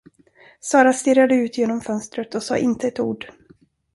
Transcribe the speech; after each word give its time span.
Sara 0.59 0.93
stirrade 0.93 1.35
ut 1.35 1.55
genom 1.57 1.81
fönstret 1.81 2.35
och 2.35 2.43
sade 2.43 2.61
inte 2.61 2.87
ett 2.87 2.99
ord. 2.99 3.27